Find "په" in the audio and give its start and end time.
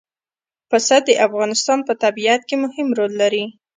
1.87-1.93